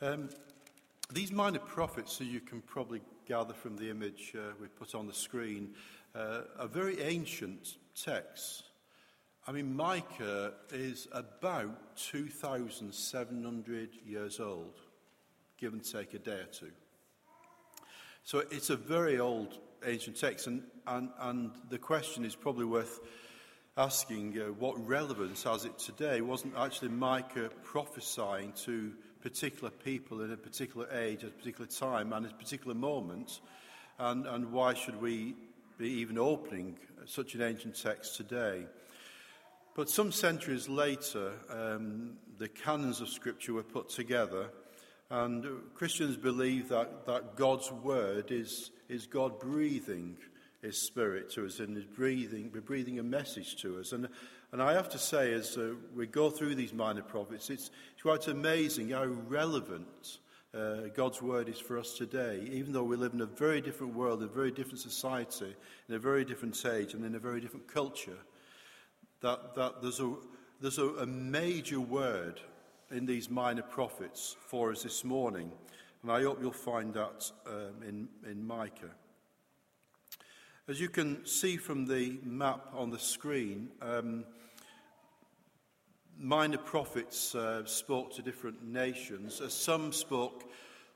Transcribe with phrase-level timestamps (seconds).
[0.00, 0.28] Um,
[1.12, 5.08] these minor prophets, as you can probably gather from the image uh, we put on
[5.08, 5.74] the screen,
[6.14, 8.62] uh, are very ancient texts.
[9.44, 14.78] I mean, Micah is about 2,700 years old,
[15.56, 16.70] give and take a day or two.
[18.22, 23.00] So it's a very old ancient text, and, and, and the question is probably worth
[23.76, 26.20] asking uh, what relevance has it today?
[26.20, 32.12] Wasn't actually Micah prophesying to particular people in a particular age, at a particular time,
[32.12, 33.40] and at a particular moment?
[33.98, 35.34] And, and why should we
[35.76, 38.66] be even opening such an ancient text today?
[39.74, 44.50] But some centuries later, um, the canons of Scripture were put together,
[45.10, 50.16] and Christians believe that, that God's Word is, is God breathing
[50.62, 53.92] His Spirit to us and is breathing, breathing a message to us.
[53.92, 54.08] And,
[54.52, 58.02] and I have to say, as uh, we go through these minor prophets, it's, it's
[58.02, 60.18] quite amazing how relevant
[60.54, 63.94] uh, God's Word is for us today, even though we live in a very different
[63.94, 65.54] world, a very different society,
[65.88, 68.16] in a very different age, and in a very different culture
[69.20, 70.14] that, that there's, a,
[70.60, 72.40] there's a, a major word
[72.90, 75.52] in these minor prophets for us this morning.
[76.02, 78.90] And I hope you'll find that um, in, in Micah.
[80.68, 84.24] As you can see from the map on the screen, um,
[86.18, 89.40] minor prophets uh, spoke to different nations.
[89.40, 90.50] As some spoke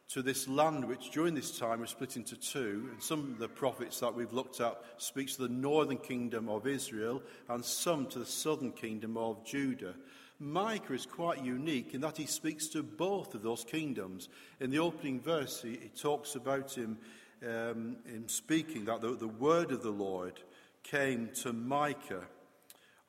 [0.09, 2.89] to this land, which during this time was split into two.
[2.93, 6.67] And some of the prophets that we've looked at speaks to the northern kingdom of
[6.67, 9.95] Israel, and some to the southern kingdom of Judah.
[10.39, 14.29] Micah is quite unique in that he speaks to both of those kingdoms.
[14.61, 16.99] In the opening verse, he, he talks about him
[17.43, 20.41] um, in speaking that the, the word of the Lord
[20.83, 22.27] came to Micah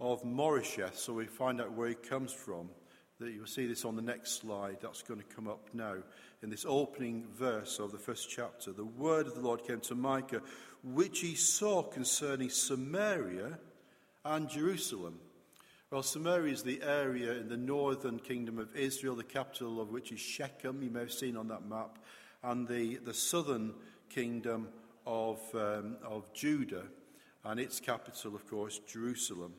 [0.04, 2.70] of Moresheth, so we find out where he comes from.
[3.20, 4.80] That you'll see this on the next slide.
[4.82, 5.96] That's going to come up now
[6.42, 8.74] in this opening verse of the first chapter.
[8.74, 10.42] The word of the Lord came to Micah,
[10.84, 13.58] which he saw concerning Samaria
[14.26, 15.20] and Jerusalem.
[15.90, 20.12] Well, Samaria is the area in the northern kingdom of Israel, the capital of which
[20.12, 22.00] is Shechem, you may have seen on that map,
[22.44, 23.74] and the, the southern
[24.10, 24.68] kingdom
[25.08, 26.84] of, um, of Judah,
[27.46, 29.54] and its capital, of course, Jerusalem.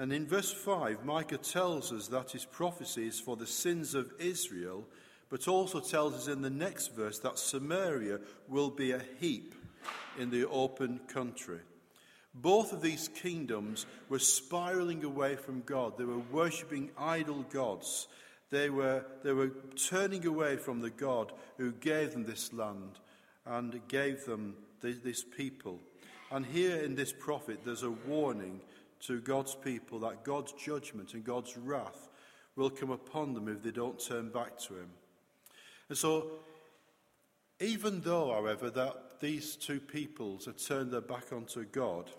[0.00, 4.10] And in verse 5, Micah tells us that his prophecy is for the sins of
[4.18, 4.86] Israel
[5.28, 8.18] but also tells us in the next verse that Samaria
[8.48, 9.54] will be a heap
[10.18, 11.60] in the open country.
[12.34, 15.98] Both of these kingdoms were spiraling away from God.
[15.98, 18.08] They were worshipping idol gods.
[18.48, 22.98] They were, they were turning away from the God who gave them this land
[23.44, 25.78] and gave them this, this people.
[26.32, 28.62] And here in this prophet, there's a warning
[29.06, 32.08] to God's people that God's judgment and God's wrath
[32.56, 34.90] will come upon them if they don't turn back to Him.
[35.88, 36.26] And so,
[37.58, 42.10] even though, however, that these two peoples had turned their back onto God,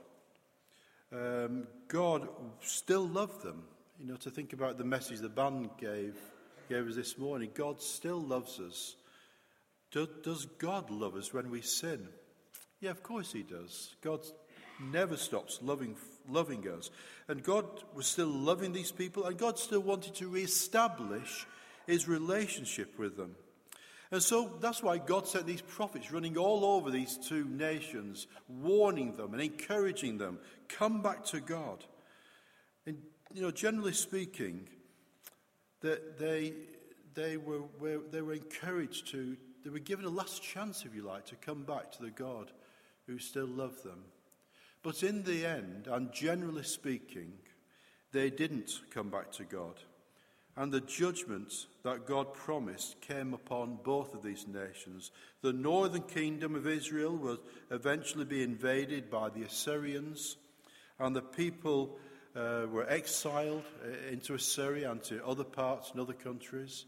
[1.14, 2.28] um, God
[2.62, 3.64] still loved them.
[4.00, 6.16] You know, to think about the message the band gave,
[6.70, 8.96] gave us this morning, God still loves us.
[9.92, 12.08] Do, does God love us when we sin?
[12.80, 13.96] Yeah, of course He does.
[14.02, 14.22] God
[14.80, 15.96] never stops loving,
[16.30, 16.90] loving us.
[17.28, 21.46] And God was still loving these people, and God still wanted to re-establish
[21.88, 23.36] His relationship with them.
[24.12, 29.16] And so that's why God sent these prophets running all over these two nations, warning
[29.16, 30.38] them and encouraging them,
[30.68, 31.86] come back to God.
[32.86, 32.98] And,
[33.34, 34.68] you know, generally speaking,
[35.80, 36.54] that they,
[37.14, 41.04] they, were, were, they were encouraged to, they were given a last chance, if you
[41.04, 42.52] like, to come back to the God
[43.08, 44.04] who still loved them.
[44.84, 47.34] But in the end, and generally speaking,
[48.12, 49.76] they didn't come back to God.
[50.58, 55.12] And the judgment that God promised came upon both of these nations.
[55.42, 60.36] The northern kingdom of Israel will eventually be invaded by the Assyrians,
[61.00, 61.98] and the people
[62.36, 66.86] uh, were exiled uh, into Assyria and to other parts and other countries.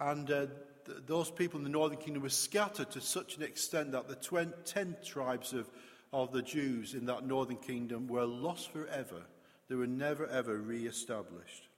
[0.00, 0.46] And uh,
[0.86, 4.14] th- those people in the northern kingdom were scattered to such an extent that the
[4.16, 5.68] 20, 10 tribes of,
[6.12, 9.22] of the Jews in that northern kingdom were lost forever.
[9.68, 11.68] They were never, ever re established.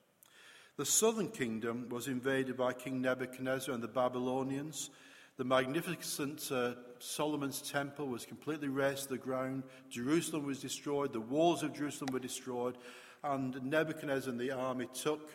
[0.77, 4.91] The southern kingdom was invaded by King Nebuchadnezzar and the Babylonians.
[5.37, 9.65] The magnificent uh, Solomon's temple was completely razed to the ground.
[9.89, 11.13] Jerusalem was destroyed.
[11.13, 12.77] The walls of Jerusalem were destroyed.
[13.23, 15.31] And Nebuchadnezzar and the army took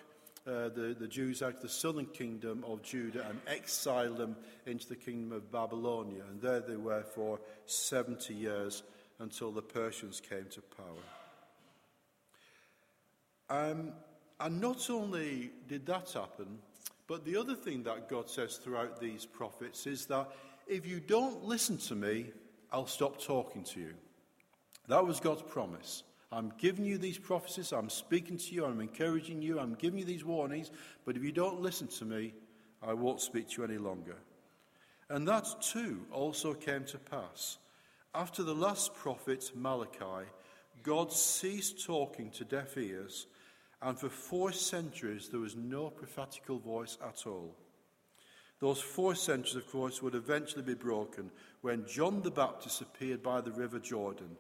[0.48, 4.88] uh, the, the Jews out of the southern kingdom of Judah and exiled them into
[4.88, 6.24] the kingdom of Babylonia.
[6.30, 8.84] And there they were for 70 years
[9.20, 10.88] until the Persians came to power.
[13.50, 13.94] Um,
[14.40, 16.60] and not only did that happen,
[17.08, 20.30] But the other thing that God says throughout these prophets is that
[20.68, 22.28] if you don't listen to me,
[22.72, 23.94] I'll stop talking to you.
[24.88, 26.04] That was God's promise.
[26.36, 30.06] I'm giving you these prophecies, I'm speaking to you, I'm encouraging you, I'm giving you
[30.06, 30.70] these warnings,
[31.06, 32.34] but if you don't listen to me,
[32.86, 34.18] I won't speak to you any longer.
[35.10, 37.58] And that too also came to pass.
[38.14, 40.28] After the last prophet, Malachi,
[40.84, 43.28] God ceased talking to deaf ears,
[43.82, 47.56] and for four centuries there was no prophetical voice at all.
[48.60, 53.40] Those four centuries, of course, would eventually be broken when John the Baptist appeared by
[53.40, 54.36] the river Jordan.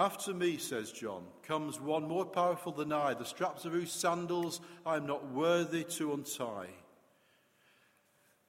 [0.00, 4.62] After me, says John, comes one more powerful than I, the straps of whose sandals
[4.86, 6.70] I am not worthy to untie.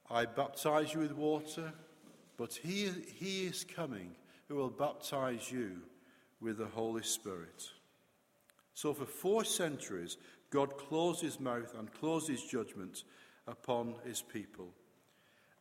[0.09, 1.73] I baptize you with water,
[2.37, 4.15] but he, he is coming
[4.47, 5.81] who will baptize you
[6.39, 7.69] with the Holy Spirit.
[8.73, 10.15] So, for four centuries,
[10.51, 13.03] God closed his mouth and closed his judgment
[13.45, 14.69] upon his people.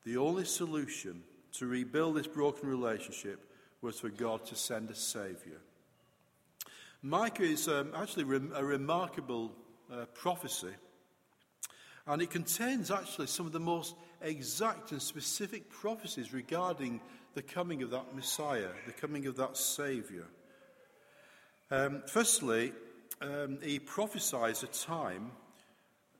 [0.05, 3.51] The only solution to rebuild this broken relationship
[3.83, 5.59] was for God to send a Saviour.
[7.03, 8.25] Micah is um, actually
[8.55, 9.53] a remarkable
[9.91, 10.75] uh, prophecy,
[12.07, 17.01] and it contains actually some of the most exact and specific prophecies regarding
[17.35, 20.27] the coming of that Messiah, the coming of that Saviour.
[21.71, 22.73] Um, firstly,
[23.23, 25.33] um, he prophesies a time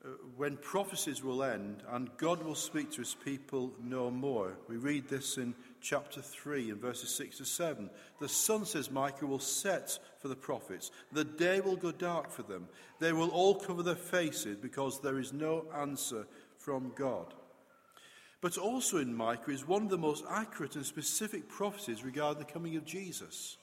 [0.03, 4.57] Uh, when prophecies will end and God will speak to his people no more.
[4.67, 7.87] We read this in chapter 3 in verses 6 to 7.
[8.19, 10.89] The sun, says Micah, will set for the prophets.
[11.11, 12.67] The day will go dark for them.
[12.99, 16.25] They will all cover their faces because there is no answer
[16.57, 17.35] from God.
[18.41, 22.51] But also in Micah is one of the most accurate and specific prophecies regarding the
[22.51, 23.57] coming of Jesus.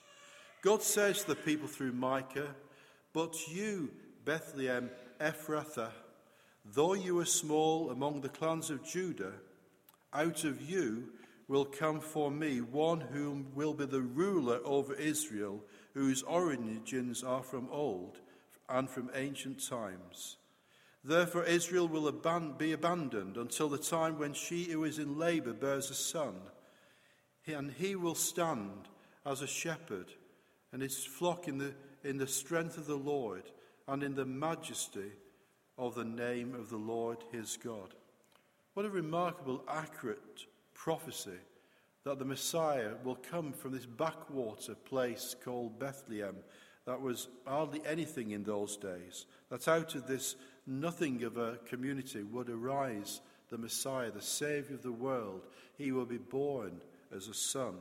[0.62, 2.54] God says to the people through Micah,
[3.12, 3.90] But you,
[4.24, 4.90] Bethlehem
[5.20, 5.90] Ephrathah,
[6.74, 9.32] though you are small among the clans of Judah,
[10.12, 11.10] out of you
[11.48, 17.42] will come for me one whom will be the ruler over Israel, whose origins are
[17.42, 18.18] from old
[18.68, 20.36] and from ancient times.
[21.02, 22.10] Therefore, Israel will
[22.58, 26.34] be abandoned until the time when she who is in labor bears a son,
[27.46, 28.88] and he will stand
[29.24, 30.12] as a shepherd,
[30.72, 31.72] and his flock in the,
[32.04, 33.44] in the strength of the Lord
[33.86, 35.12] and in the majesty
[35.78, 37.94] of the name of the Lord his God.
[38.74, 41.38] What a remarkable, accurate prophecy
[42.04, 46.36] that the Messiah will come from this backwater place called Bethlehem
[46.86, 50.36] that was hardly anything in those days, that out of this
[50.66, 53.20] nothing of a community would arise
[53.50, 55.42] the Messiah, the Savior of the world.
[55.76, 56.80] He will be born
[57.14, 57.74] as a son.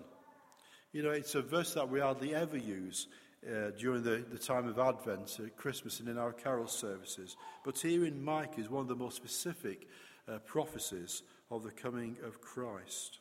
[0.92, 3.08] You know, it's a verse that we hardly ever use
[3.48, 7.38] uh, during the, the time of Advent, at Christmas, and in our carol services.
[7.64, 9.88] But here in Micah is one of the most specific
[10.28, 13.20] uh, prophecies of the coming of Christ.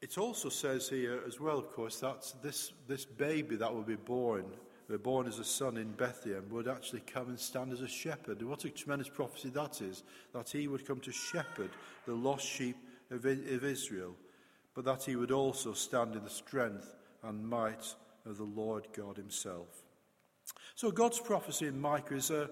[0.00, 3.94] It also says here as well, of course, that this, this baby that will be
[3.94, 4.44] born,
[5.02, 8.40] born as a son in Bethlehem, would actually come and stand as a shepherd.
[8.40, 11.70] And what a tremendous prophecy that is, that he would come to shepherd
[12.04, 12.76] the lost sheep
[13.12, 14.16] of, of Israel,
[14.74, 17.94] but that he would also stand in the strength and might
[18.26, 19.68] of the Lord God himself.
[20.74, 22.50] So God's prophecy in Micah is a,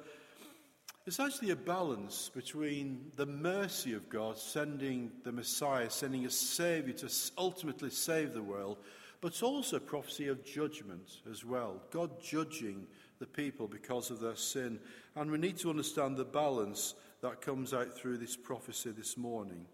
[1.07, 6.93] it's actually a balance between the mercy of God sending the Messiah, sending a Savior
[6.95, 8.79] to ultimately save the world,
[9.21, 11.83] but also prophecy of judgment as well.
[11.91, 12.87] God judging
[13.19, 14.81] the people because of their sin.
[15.15, 19.67] And we need to understand the balance that comes out through this prophecy this morning.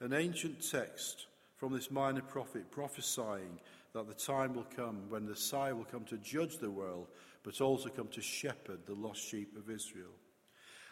[0.00, 1.26] An ancient text
[1.56, 3.58] from this minor prophet prophesying
[3.92, 7.08] that the time will come when the Messiah will come to judge the world,
[7.42, 10.12] but also come to shepherd the lost sheep of Israel.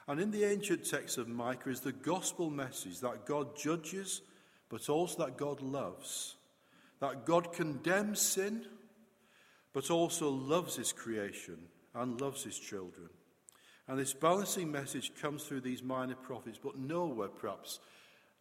[0.08, 4.22] And in the ancient text of Micah is the gospel message that God judges,
[4.68, 6.36] but also that God loves.
[7.00, 8.64] That God condemns sin,
[9.72, 11.58] but also loves his creation
[11.94, 13.08] and loves his children.
[13.86, 17.80] And this balancing message comes through these minor prophets, but nowhere, perhaps,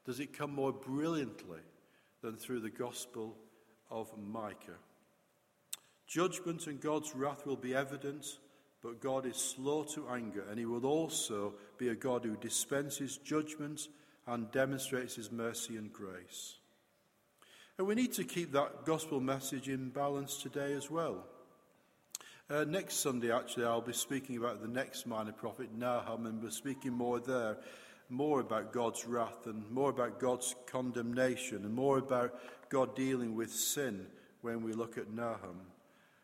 [0.05, 1.59] does it come more brilliantly
[2.23, 3.37] than through the gospel
[3.91, 4.79] of Micah.
[6.07, 8.39] Judgment and God's wrath will be evident
[8.83, 13.15] but God is slow to anger, and he will also be a God who dispenses
[13.15, 13.87] judgment
[14.27, 16.57] and demonstrates his mercy and grace.
[17.77, 21.25] And we need to keep that gospel message in balance today as well.
[22.49, 26.51] Uh, next Sunday, actually, I'll be speaking about the next minor prophet, Nahum, and we're
[26.51, 27.57] speaking more there,
[28.13, 32.39] more about God's wrath and more about God's condemnation and more about
[32.69, 34.05] God dealing with sin
[34.41, 35.59] when we look at Nahum.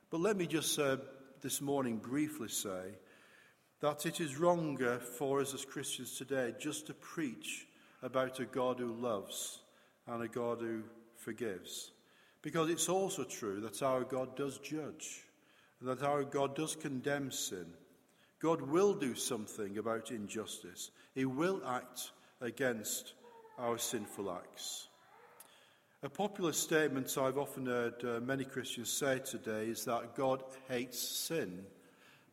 [0.10, 0.98] But let me just uh,
[1.42, 2.94] this morning briefly say
[3.82, 7.66] that it is wronger for us as Christians today just to preach
[8.04, 9.60] about a God who loves
[10.08, 10.84] and a God who
[11.16, 11.92] forgives.
[12.42, 15.24] Because it's also true that our God does judge,
[15.80, 17.66] and that our God does condemn sin.
[18.42, 23.14] God will do something about injustice, He will act against
[23.58, 24.88] our sinful acts.
[26.02, 30.98] A popular statement I've often heard uh, many Christians say today is that God hates
[30.98, 31.66] sin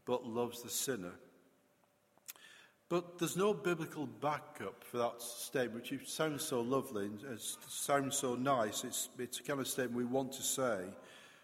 [0.05, 1.15] but loves the sinner.
[2.89, 8.17] But there's no biblical backup for that statement, which sounds so lovely and it sounds
[8.17, 8.85] so nice.
[8.85, 10.85] It's, it's a kind of statement we want to say,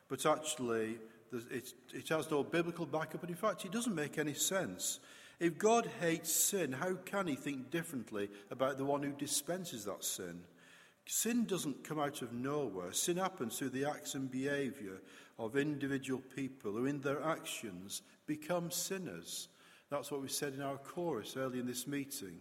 [0.08, 0.98] but actually
[1.32, 5.00] it, has no biblical backup, and in fact, it doesn't make any sense.
[5.40, 10.04] If God hates sin, how can he think differently about the one who dispenses that
[10.04, 10.42] sin?
[11.06, 12.92] Sin doesn't come out of nowhere.
[12.92, 15.00] Sin happens through the acts and behavior
[15.38, 19.48] of individual people who, in their actions, become sinners.
[19.90, 22.38] That's what we said in our chorus early in this meeting.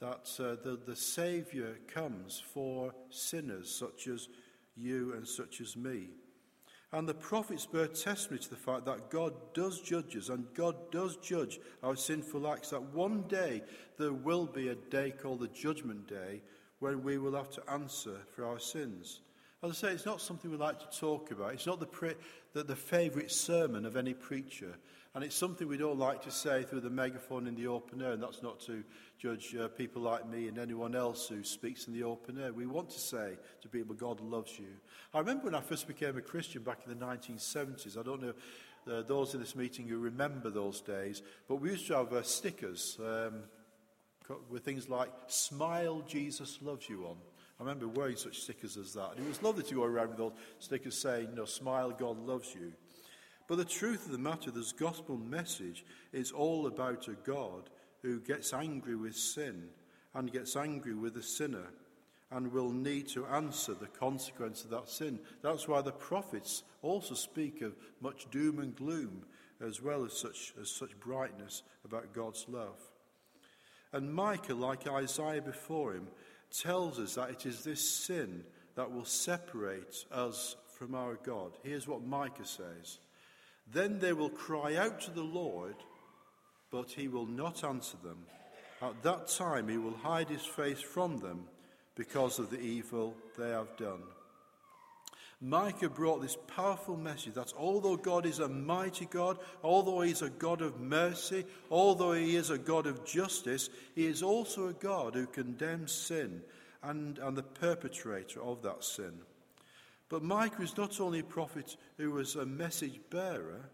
[0.00, 4.28] That uh, the, the Saviour comes for sinners such as
[4.76, 6.08] you and such as me.
[6.92, 10.76] And the prophets bear testimony to the fact that God does judge us and God
[10.92, 12.70] does judge our sinful acts.
[12.70, 13.62] That one day
[13.98, 16.42] there will be a day called the Judgment Day
[16.78, 19.20] when we will have to answer for our sins.
[19.62, 21.54] As I say, it's not something we like to talk about.
[21.54, 22.14] It's not the, pre-
[22.52, 24.78] the, the favourite sermon of any preacher.
[25.16, 28.12] And it's something we don't like to say through the megaphone in the open air,
[28.12, 28.84] and that's not to
[29.18, 32.52] judge uh, people like me and anyone else who speaks in the open air.
[32.52, 34.66] We want to say to people, God loves you.
[35.14, 37.96] I remember when I first became a Christian back in the 1970s.
[37.96, 38.34] I don't know
[38.92, 42.22] uh, those in this meeting who remember those days, but we used to have uh,
[42.22, 43.44] stickers um,
[44.50, 47.16] with things like, Smile, Jesus loves you on.
[47.58, 49.12] I remember wearing such stickers as that.
[49.16, 52.18] And it was lovely to go around with those stickers saying, you know, smile, God
[52.18, 52.74] loves you.
[53.48, 57.70] But the truth of the matter, this gospel message is all about a God
[58.02, 59.68] who gets angry with sin
[60.14, 61.68] and gets angry with the sinner
[62.30, 65.20] and will need to answer the consequence of that sin.
[65.42, 69.24] That's why the prophets also speak of much doom and gloom
[69.64, 72.80] as well as such, as such brightness about God's love.
[73.92, 76.08] And Micah, like Isaiah before him,
[76.50, 81.52] tells us that it is this sin that will separate us from our God.
[81.62, 82.98] Here's what Micah says
[83.72, 85.76] then they will cry out to the Lord,
[86.70, 88.18] but he will not answer them.
[88.82, 91.46] At that time he will hide his face from them
[91.94, 94.02] because of the evil they have done.
[95.40, 100.22] Micah brought this powerful message that although God is a mighty God, although he is
[100.22, 104.72] a God of mercy, although he is a God of justice, he is also a
[104.72, 106.40] God who condemns sin
[106.82, 109.12] and, and the perpetrator of that sin.
[110.08, 113.70] But Micah is not only a prophet who was a message bearer,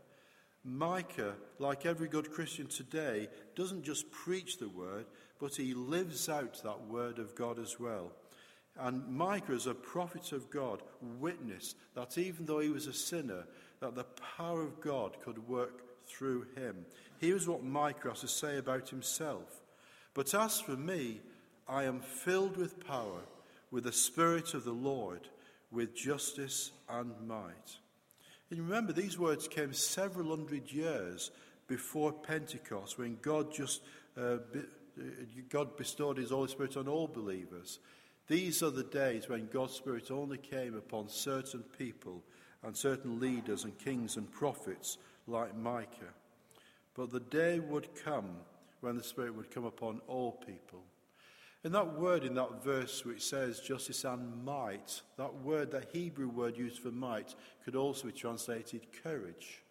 [0.65, 5.07] Micah, like every good Christian today, doesn't just preach the word,
[5.39, 8.13] but he lives out that word of God as well.
[8.79, 10.83] And Micah, as a prophet of God,
[11.21, 13.45] witnessed that even though he was a sinner,
[13.81, 16.87] that the power of God could work through him.
[17.19, 19.63] Here's what Micah has to say about himself.
[20.15, 21.21] But as for me,
[21.69, 23.21] I am filled with power,
[23.71, 25.29] with the Spirit of the Lord
[25.73, 27.79] with justice and might.
[28.51, 31.31] And remember, these words came several hundred years
[31.67, 33.81] before Pentecost, when God just
[34.17, 35.03] uh, be, uh,
[35.49, 37.79] God bestowed His Holy Spirit on all believers.
[38.29, 42.23] These are the days when God's Spirit only came upon certain people
[42.63, 46.15] and certain leaders and kings and prophets like Micah.
[46.95, 48.37] But the day would come
[48.81, 50.83] when the Spirit would come upon all people.
[51.65, 56.29] And that word in that verse which says justice and might, that word, that Hebrew
[56.29, 59.63] word used for might, could also be translated courage.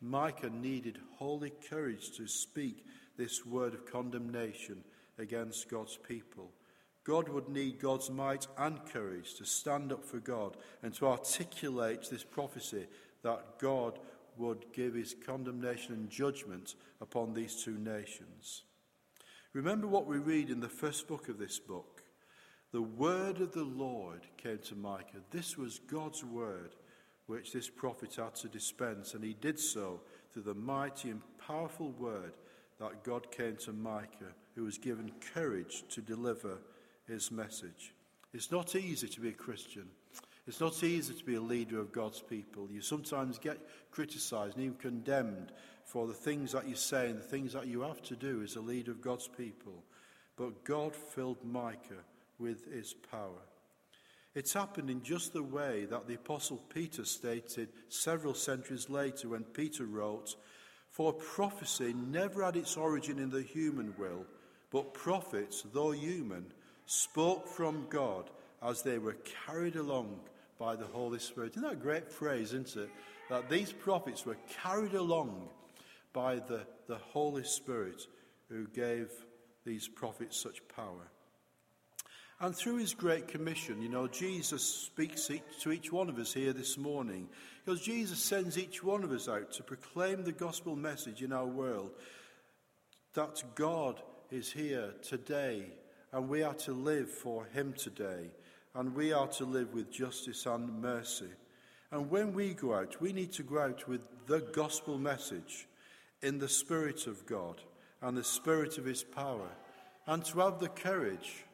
[0.00, 2.84] Micah needed holy courage to speak
[3.16, 4.82] this word of condemnation
[5.18, 6.50] against God's people.
[7.04, 12.08] God would need God's might and courage to stand up for God and to articulate
[12.10, 12.86] this prophecy
[13.22, 13.98] that God
[14.38, 18.62] would give his condemnation and judgment upon these two nations.
[19.54, 22.02] Remember what we read in the first book of this book.
[22.72, 25.22] The word of the Lord came to Micah.
[25.30, 26.74] This was God's word
[27.26, 30.00] which this prophet had to dispense, and he did so
[30.32, 32.32] through the mighty and powerful word
[32.80, 36.58] that God came to Micah, who was given courage to deliver
[37.06, 37.94] his message.
[38.32, 39.86] It's not easy to be a Christian.
[40.46, 42.68] It's not easy to be a leader of God's people.
[42.70, 43.58] You sometimes get
[43.90, 45.52] criticized and even condemned
[45.84, 48.56] for the things that you say and the things that you have to do as
[48.56, 49.82] a leader of God's people.
[50.36, 52.04] But God filled Micah
[52.38, 53.40] with his power.
[54.34, 59.44] It's happened in just the way that the Apostle Peter stated several centuries later when
[59.44, 60.36] Peter wrote,
[60.90, 64.26] For prophecy never had its origin in the human will,
[64.70, 66.46] but prophets, though human,
[66.84, 68.28] spoke from God
[68.60, 70.18] as they were carried along
[70.58, 71.52] by the Holy Spirit.
[71.52, 72.90] Isn't that a great phrase, isn't it?
[73.30, 75.48] That these prophets were carried along
[76.12, 78.06] by the, the Holy Spirit
[78.48, 79.10] who gave
[79.64, 81.10] these prophets such power.
[82.40, 85.30] And through his great commission, you know, Jesus speaks
[85.60, 87.28] to each one of us here this morning
[87.64, 91.46] because Jesus sends each one of us out to proclaim the gospel message in our
[91.46, 91.92] world
[93.14, 95.66] that God is here today
[96.12, 98.30] and we are to live for him today
[98.74, 101.30] and we are to live with justice and mercy.
[101.90, 105.68] And when we go out, we need to go out with the gospel message
[106.22, 107.60] in the Spirit of God
[108.02, 109.48] and the Spirit of His power,
[110.06, 111.44] and to have the courage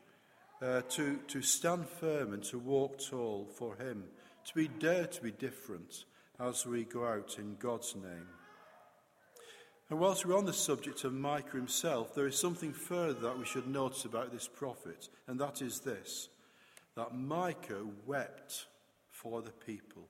[0.62, 4.04] uh, to, to stand firm and to walk tall for Him,
[4.46, 6.04] to be dare to be different
[6.38, 8.28] as we go out in God's name.
[9.90, 13.44] And whilst we're on the subject of Micah himself, there is something further that we
[13.44, 16.28] should notice about this prophet, and that is this
[17.00, 18.66] that Micah wept
[19.08, 20.06] for the people.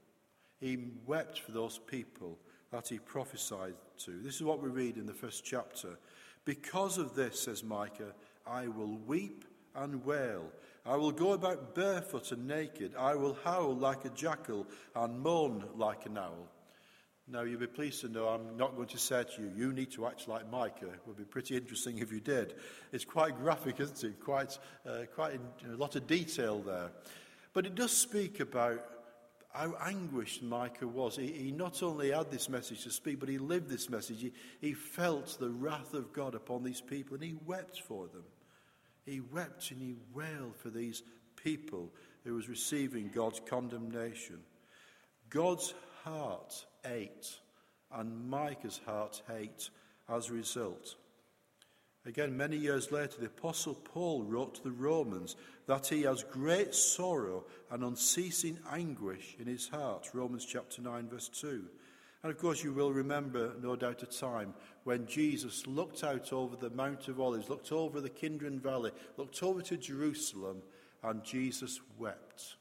[0.58, 2.36] He wept for those people
[2.72, 4.18] that he prophesied to.
[4.20, 5.96] This is what we read in the first chapter.
[6.44, 8.12] Because of this, says Micah,
[8.44, 9.44] I will weep
[9.76, 10.46] and wail.
[10.84, 12.96] I will go about barefoot and naked.
[12.98, 14.66] I will howl like a jackal
[14.96, 16.48] and moan like an owl.
[17.32, 19.92] Now, you'll be pleased to know I'm not going to say to you, you need
[19.92, 20.86] to act like Micah.
[20.86, 22.54] It would be pretty interesting if you did.
[22.92, 24.24] It's quite graphic, isn't it?
[24.24, 26.90] Quite, uh, quite in, a lot of detail there.
[27.52, 28.84] But it does speak about
[29.52, 31.16] how anguished Micah was.
[31.16, 34.20] He, he, not only had this message to speak, but he lived this message.
[34.20, 38.24] He, he felt the wrath of God upon these people, and he wept for them.
[39.06, 41.02] He wept and he wailed for these
[41.36, 41.92] people
[42.24, 44.40] who was receiving God's condemnation.
[45.30, 47.40] God's heart ached,
[47.92, 49.70] and Micah's heart ached
[50.08, 50.96] as a result.
[52.06, 55.36] Again, many years later, the Apostle Paul wrote to the Romans
[55.66, 60.08] that he has great sorrow and unceasing anguish in his heart.
[60.14, 61.62] Romans chapter 9, verse 2.
[62.22, 66.56] And of course, you will remember, no doubt, a time when Jesus looked out over
[66.56, 70.62] the Mount of Olives, looked over the Kidron Valley, looked over to Jerusalem,
[71.02, 72.56] and Jesus wept.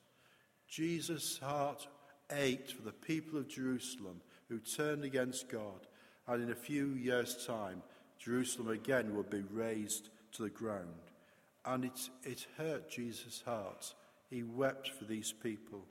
[0.67, 1.87] Jesus' heart
[2.31, 5.87] ached for the people of Jerusalem who turned against God.
[6.27, 7.81] And in a few years' time,
[8.17, 10.87] Jerusalem again would be razed to the ground.
[11.65, 13.93] And it, it hurt Jesus' heart.
[14.29, 15.85] He wept for these people.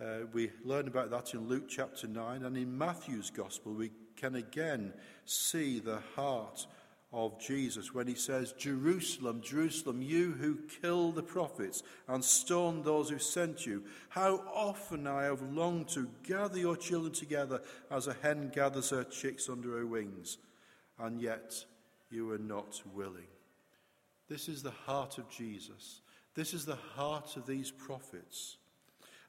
[0.00, 4.36] Uh, we learn about that in Luke chapter 9, and in Matthew's gospel, we can
[4.36, 4.92] again
[5.24, 6.66] see the heart
[7.12, 13.08] of Jesus when he says, Jerusalem, Jerusalem, you who kill the prophets and stone those
[13.08, 18.16] who sent you, how often I have longed to gather your children together as a
[18.22, 20.36] hen gathers her chicks under her wings,
[20.98, 21.64] and yet
[22.10, 23.28] you are not willing.
[24.28, 26.02] This is the heart of Jesus.
[26.34, 28.58] This is the heart of these prophets.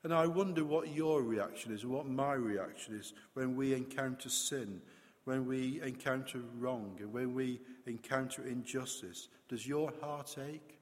[0.03, 4.81] And I wonder what your reaction is, what my reaction is when we encounter sin
[5.29, 9.27] when we encounter wrong and when we encounter injustice?
[9.47, 10.79] Does your heart ache?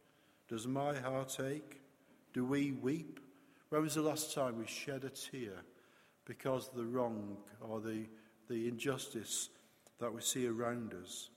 [0.47, 1.81] Does my heart ache?
[2.33, 3.19] Do we weep?
[3.67, 5.63] When was the last time we shed a tear
[6.23, 8.05] because of the wrong or the,
[8.47, 9.49] the injustice
[9.99, 11.29] that we see around us?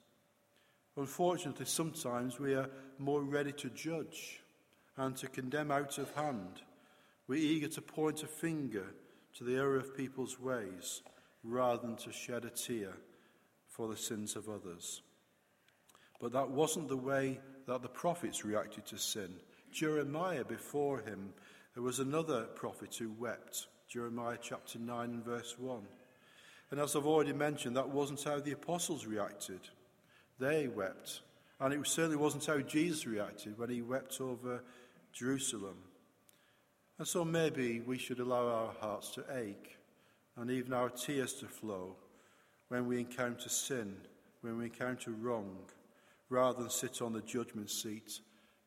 [0.97, 4.39] Unfortunately, sometimes we are more ready to judge
[4.97, 6.63] and to condemn out of hand.
[7.27, 8.87] We're eager to point a finger
[9.35, 11.03] to the error of people's ways
[11.43, 12.93] rather than to shed a tear
[13.69, 15.03] for the sins of others.
[16.21, 19.35] But that wasn't the way that the prophets reacted to sin.
[19.73, 21.33] Jeremiah, before him,
[21.75, 23.69] there was another prophet who wept.
[23.89, 25.81] Jeremiah chapter 9 and verse 1.
[26.71, 29.61] And as I've already mentioned, that wasn't how the apostles reacted.
[30.39, 31.23] They wept.
[31.59, 34.63] And it certainly wasn't how Jesus reacted when he wept over
[35.13, 35.77] Jerusalem.
[36.99, 39.77] And so maybe we should allow our hearts to ache
[40.37, 41.97] and even our tears to flow
[42.69, 43.97] when we encounter sin,
[44.43, 45.57] when we encounter wrong,
[46.29, 48.21] rather than sit on the judgment seat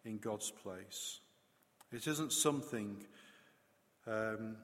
[0.05, 1.21] in God's place.
[1.91, 2.97] It isn't something
[4.05, 4.57] um,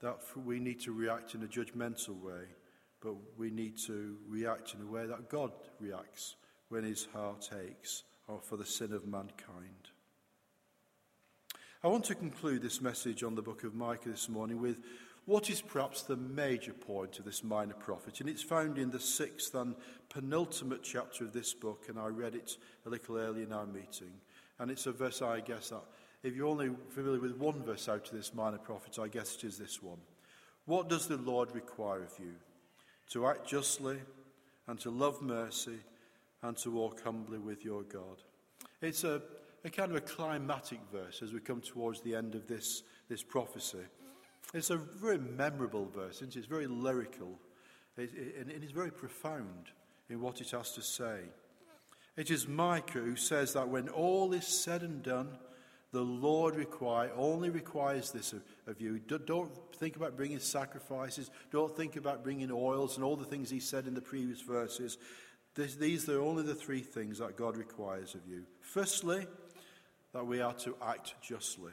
[0.00, 2.42] that we need to react in a judgmental way,
[3.00, 6.36] but we need to react in a way that God reacts
[6.68, 9.90] when his heart aches or for the sin of mankind.
[11.82, 14.80] I want to conclude this message on the book of Micah this morning with
[15.26, 19.00] what is perhaps the major point of this minor prophet, and it's found in the
[19.00, 19.74] sixth and
[20.08, 22.56] penultimate chapter of this book, and I read it
[22.86, 24.12] a little earlier in our meeting.
[24.58, 25.82] And it's a verse, I guess, that
[26.22, 29.44] if you're only familiar with one verse out of this minor prophet, I guess it
[29.44, 29.98] is this one.
[30.66, 32.34] What does the Lord require of you?
[33.10, 33.98] To act justly,
[34.66, 35.78] and to love mercy
[36.42, 38.22] and to walk humbly with your God.
[38.80, 39.22] It's a,
[39.64, 43.22] a kind of a climatic verse as we come towards the end of this, this
[43.22, 43.78] prophecy.
[44.52, 46.36] It's a very memorable verse, it?
[46.36, 47.38] It's very lyrical,
[47.96, 49.70] it, it, and it is very profound
[50.08, 51.20] in what it has to say.
[52.16, 55.38] It is Micah who says that when all is said and done,
[55.90, 58.98] the Lord require, only requires this of, of you.
[58.98, 61.30] Don't think about bringing sacrifices.
[61.52, 64.98] Don't think about bringing oils and all the things he said in the previous verses.
[65.54, 68.44] This, these are only the three things that God requires of you.
[68.60, 69.26] Firstly,
[70.12, 71.72] that we are to act justly.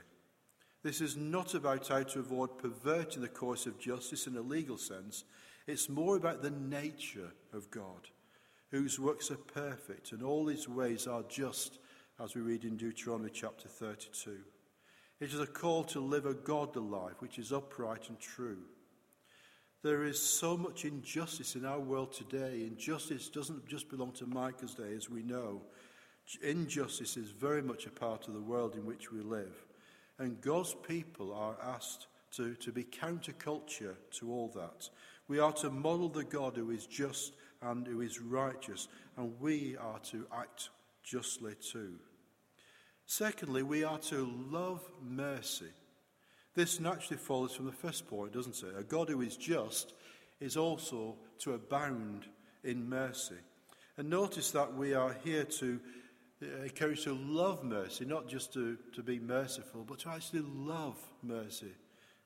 [0.83, 4.77] This is not about how to avoid perverting the course of justice in a legal
[4.77, 5.25] sense.
[5.67, 8.09] It's more about the nature of God
[8.71, 11.79] whose works are perfect and all his ways are just,
[12.19, 14.37] as we read in Deuteronomy chapter 32.
[15.19, 18.63] It is a call to live a godly life which is upright and true.
[19.83, 22.63] There is so much injustice in our world today.
[22.65, 25.61] Injustice doesn't just belong to Micah's day, as we know.
[26.41, 29.65] Injustice is very much a part of the world in which we live.
[30.21, 34.87] And God's people are asked to, to be counterculture to all that.
[35.27, 39.77] We are to model the God who is just and who is righteous, and we
[39.77, 40.69] are to act
[41.03, 41.95] justly too.
[43.07, 45.73] Secondly, we are to love mercy.
[46.53, 48.77] This naturally follows from the first point, doesn't it?
[48.77, 49.95] A God who is just
[50.39, 52.27] is also to abound
[52.63, 53.39] in mercy.
[53.97, 55.79] And notice that we are here to
[56.41, 60.97] uh, encourage to love mercy, not just to, to be merciful, but to actually love
[61.21, 61.73] mercy,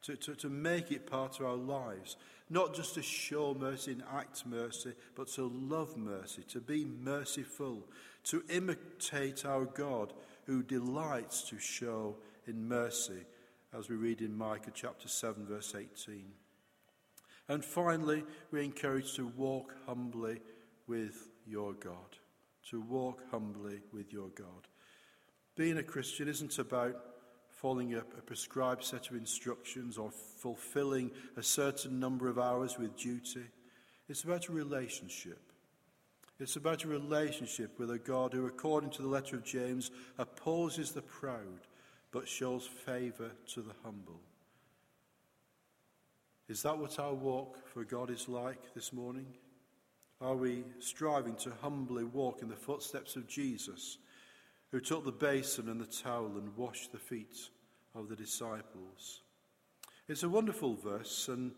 [0.03, 2.15] to, to, to make it part of our lives.
[2.49, 7.83] Not just to show mercy and act mercy, but to love mercy, to be merciful,
[8.25, 10.13] to imitate our God
[10.45, 13.25] who delights to show in mercy,
[13.77, 16.23] as we read in Micah chapter 7, verse 18.
[17.47, 20.39] And finally, we're encouraged to walk humbly
[20.87, 22.17] with your God.
[22.71, 24.67] To walk humbly with your God.
[25.55, 26.95] Being a Christian isn't about
[27.49, 32.97] following a, a prescribed set of instructions or fulfilling a certain number of hours with
[32.97, 33.43] duty.
[34.09, 35.39] It's about a relationship.
[36.39, 40.91] It's about a relationship with a God who, according to the letter of James, opposes
[40.91, 41.67] the proud
[42.11, 44.19] but shows favour to the humble.
[46.47, 49.27] Is that what our walk for God is like this morning?
[50.21, 53.97] Are we striving to humbly walk in the footsteps of Jesus,
[54.71, 57.49] who took the basin and the towel and washed the feet
[57.95, 59.21] of the disciples.
[60.09, 61.53] It's a wonderful verse, and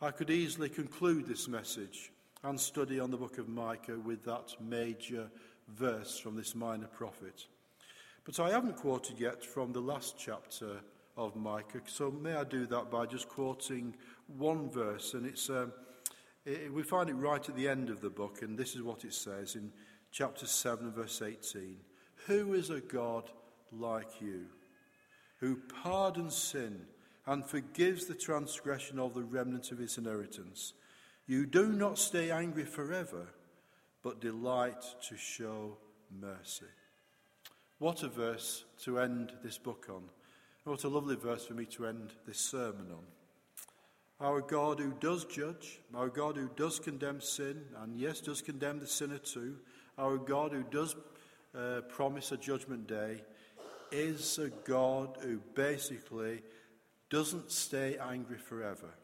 [0.00, 4.56] I could easily conclude this message and study on the book of Micah with that
[4.60, 5.30] major
[5.68, 7.46] verse from this minor prophet.
[8.24, 10.80] But I haven't quoted yet from the last chapter
[11.16, 13.94] of Micah, so may I do that by just quoting
[14.38, 15.72] one verse, and it's um,
[16.44, 19.14] we find it right at the end of the book, and this is what it
[19.14, 19.72] says in
[20.10, 21.76] chapter 7, verse 18
[22.26, 23.30] Who is a God
[23.72, 24.46] like you?
[25.42, 26.82] who pardons sin
[27.26, 30.72] and forgives the transgression of the remnant of his inheritance.
[31.26, 33.26] You do not stay angry forever,
[34.04, 35.78] but delight to show
[36.16, 36.66] mercy.
[37.80, 40.04] What a verse to end this book on.
[40.62, 43.04] What a lovely verse for me to end this sermon on.
[44.22, 48.78] Our God who does judge, our God who does condemn sin, and yes, does condemn
[48.78, 49.56] the sinner too,
[49.98, 50.94] our God who does
[51.58, 53.20] uh, promise a judgment day,
[53.90, 56.40] is a God who basically
[57.10, 58.94] doesn't stay angry forever.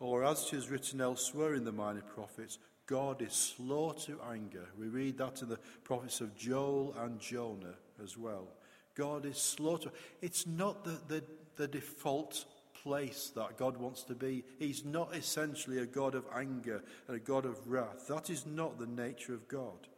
[0.00, 4.66] Or, as it is written elsewhere in the minor prophets, God is slow to anger.
[4.78, 8.48] We read that in the prophets of Joel and Jonah as well.
[8.94, 9.92] God is slow to.
[10.22, 11.24] It's not the, the,
[11.56, 12.46] the default
[12.82, 14.44] place that God wants to be.
[14.58, 18.06] He's not essentially a God of anger and a God of wrath.
[18.08, 19.88] That is not the nature of God.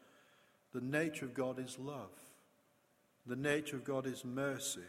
[0.73, 2.11] The nature of God is love.
[3.27, 4.81] The nature of God is mercy.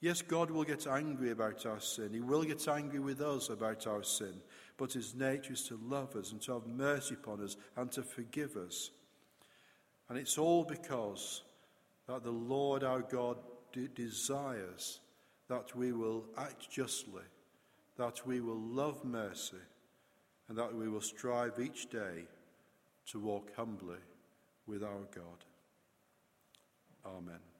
[0.00, 2.10] Yes, God will get angry about our sin.
[2.12, 4.34] He will get angry with us about our sin.
[4.76, 8.02] But his nature is to love us and to have mercy upon us and to
[8.02, 8.90] forgive us.
[10.08, 11.42] And it's all because
[12.06, 13.38] that the Lord our God
[13.72, 15.00] de- desires
[15.48, 17.22] that we will act justly,
[17.96, 19.56] that we will love mercy,
[20.48, 22.24] and that we will strive each day
[23.06, 23.98] to walk humbly
[24.66, 25.44] with our God.
[27.04, 27.55] Amen.